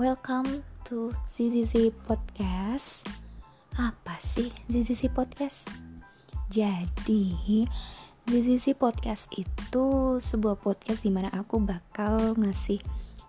[0.00, 3.04] Welcome to ZZZ Podcast.
[3.76, 5.68] Apa sih ZZZ Podcast?
[6.48, 7.36] Jadi,
[8.24, 12.80] ZZZ Podcast itu sebuah podcast di mana aku bakal ngasih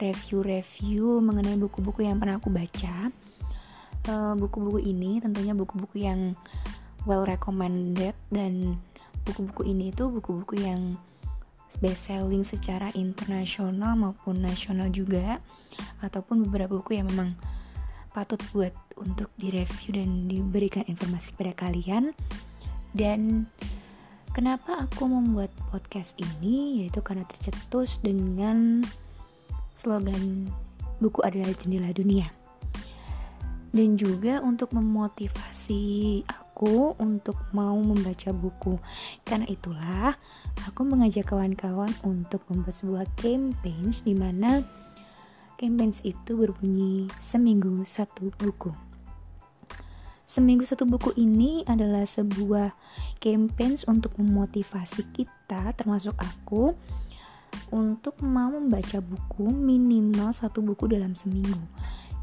[0.00, 3.12] review-review mengenai buku-buku yang pernah aku baca.
[4.08, 6.32] Eh, buku-buku ini tentunya buku-buku yang
[7.04, 8.80] well recommended dan
[9.28, 10.96] buku-buku ini itu buku-buku yang
[11.82, 15.42] best selling secara internasional maupun nasional juga
[16.00, 17.36] ataupun beberapa buku yang memang
[18.16, 22.16] patut buat untuk direview dan diberikan informasi pada kalian.
[22.96, 23.44] Dan
[24.32, 26.80] kenapa aku membuat podcast ini?
[26.80, 28.80] Yaitu karena tercetus dengan
[29.76, 30.48] slogan
[30.96, 32.32] buku adalah jendela dunia
[33.76, 38.80] dan juga untuk memotivasi aku untuk mau membaca buku.
[39.20, 40.16] Karena itulah
[40.64, 44.64] aku mengajak kawan-kawan untuk membuat sebuah campaign di mana
[45.60, 48.72] campaign itu berbunyi seminggu satu buku.
[50.24, 52.72] Seminggu satu buku ini adalah sebuah
[53.20, 56.72] campaign untuk memotivasi kita termasuk aku
[57.72, 61.56] untuk mau membaca buku minimal satu buku dalam seminggu.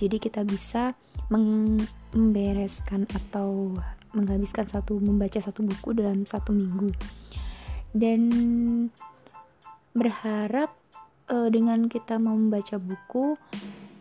[0.00, 0.96] Jadi kita bisa
[1.28, 3.76] membereskan atau
[4.16, 6.90] menghabiskan satu membaca satu buku dalam satu minggu.
[7.92, 8.22] Dan
[9.92, 10.72] berharap
[11.28, 13.36] uh, dengan kita membaca buku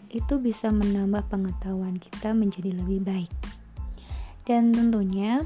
[0.10, 3.34] itu bisa menambah pengetahuan kita menjadi lebih baik.
[4.48, 5.44] Dan tentunya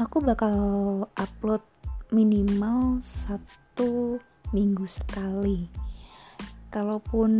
[0.00, 0.56] aku bakal
[1.18, 1.60] upload
[2.08, 4.16] minimal satu
[4.54, 5.68] minggu sekali.
[6.72, 7.32] Kalaupun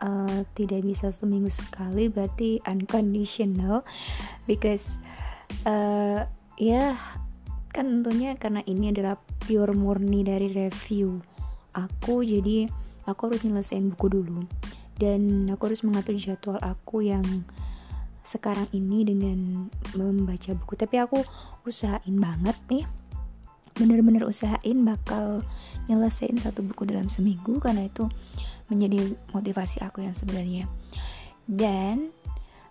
[0.00, 3.86] uh, tidak bisa seminggu sekali berarti unconditional.
[4.48, 4.98] Because
[5.68, 6.26] uh,
[6.58, 6.96] ya
[7.70, 9.14] kan tentunya karena ini adalah
[9.46, 11.22] pure murni dari review
[11.74, 12.66] aku jadi
[13.06, 14.42] aku harus nyelesain buku dulu.
[15.00, 17.24] Dan aku harus mengatur jadwal aku yang
[18.20, 20.76] sekarang ini dengan membaca buku.
[20.76, 21.18] Tapi aku
[21.64, 22.84] usahain banget nih
[23.80, 25.40] bener-bener usahain bakal
[25.88, 28.04] nyelesain satu buku dalam seminggu karena itu
[28.68, 30.68] menjadi motivasi aku yang sebenarnya.
[31.48, 32.12] Dan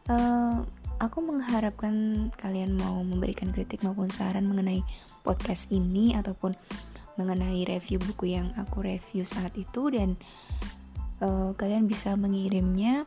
[0.07, 0.61] uh,
[1.01, 4.85] aku mengharapkan kalian mau memberikan kritik maupun saran mengenai
[5.25, 6.55] podcast ini ataupun
[7.19, 10.15] mengenai review buku yang aku review saat itu dan
[11.19, 13.03] uh, kalian bisa mengirimnya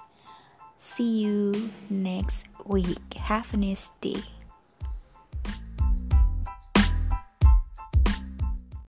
[0.75, 3.15] See you next week.
[3.15, 4.38] Have a nice day